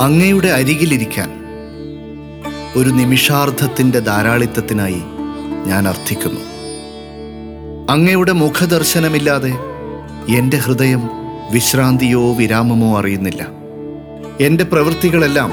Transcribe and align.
അങ്ങയുടെ 0.00 0.48
അരികിലിരിക്കാൻ 0.48 1.30
ഒരു 2.76 2.90
നിമിഷാർദ്ധത്തിന്റെ 2.90 3.98
ധാരാളിത്തത്തിനായി 3.98 5.02
ഞാൻ 5.66 5.88
അർത്ഥിക്കുന്നു. 5.88 6.40
അങ്ങയുടെ 7.90 8.32
മുഖദർശനമില്ലാതെ 8.32 9.52
എന്റെ 10.28 10.56
ഹൃദയം 10.56 11.10
വിശ്രാന്തിയോ 11.50 12.34
വിരാമമോ 12.34 12.98
അറിയുന്നില്ല. 12.98 13.46
എന്റെ 14.40 14.64
പ്രവൃത്തികളെല്ലാം 14.64 15.52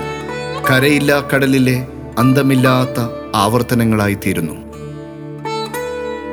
കരയില്ലാ 0.72 1.24
കടലിലെ 1.34 1.88
അന്തമില്ലാത്ത 2.18 3.04
ആവർത്തനങ്ങളായിത്തീരുന്നു. 3.36 4.54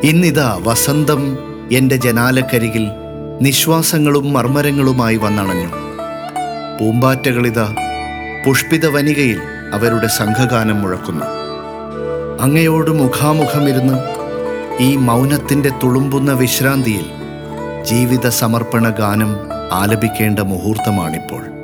ഇന്നിതാ 0.02 0.60
വസന്തം 0.62 1.38
എന്റെ 1.72 1.96
ജനാലക്കരികിൽ 1.96 2.88
നിശ്വാസങ്ങളും 3.40 4.32
മർമ്മരങ്ങളുമായി 4.32 5.16
വന്നണഞ്ഞു. 5.16 5.68
പൂമ്പാറ്റകളിതാ 6.80 7.74
പുഷ്പിത 8.44 8.86
വനികയിൽ 8.86 9.38
അവരുടെ 9.72 10.06
സംഘഗാനം 10.06 10.82
മുഴക്കുന്നു. 10.82 11.26
അങ്ങയോട് 12.40 12.90
മുഖാമുഖമിരുന്ന് 12.90 13.96
ഈ 14.82 14.96
മൗനത്തിന്റെ 14.96 15.70
തുളുമ്പുന്ന 15.82 16.32
വിശ്രാന്തിയിൽ 16.32 17.06
ജീവിത 17.82 18.28
സമർപ്പണ 18.28 18.88
ഗാനം 18.88 19.36
ആലപിക്കേണ്ട 19.72 20.38
മുഹൂർത്തമാണിപ്പോൾ. 20.38 21.63